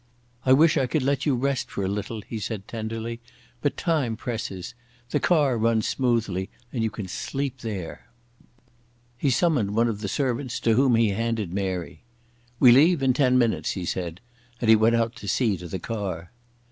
"I 0.47 0.53
wish 0.53 0.77
I 0.77 0.87
could 0.87 1.03
let 1.03 1.27
you 1.27 1.35
rest 1.35 1.69
for 1.69 1.85
a 1.85 1.87
little," 1.87 2.23
he 2.27 2.39
said 2.39 2.67
tenderly, 2.67 3.19
"but 3.61 3.77
time 3.77 4.17
presses. 4.17 4.73
The 5.11 5.19
car 5.19 5.59
runs 5.59 5.87
smoothly 5.87 6.49
and 6.73 6.81
you 6.83 6.89
can 6.89 7.07
sleep 7.07 7.59
there." 7.59 8.07
He 9.15 9.29
summoned 9.29 9.75
one 9.75 9.87
of 9.87 10.01
the 10.01 10.07
servants 10.09 10.59
to 10.61 10.73
whom 10.73 10.95
he 10.95 11.09
handed 11.09 11.53
Mary. 11.53 12.01
"We 12.59 12.71
leave 12.71 13.03
in 13.03 13.13
ten 13.13 13.37
minutes," 13.37 13.73
he 13.73 13.85
said, 13.85 14.21
and 14.59 14.71
he 14.71 14.75
went 14.75 14.95
out 14.95 15.15
to 15.17 15.27
see 15.27 15.55
to 15.57 15.67
the 15.67 15.77
car. 15.77 16.31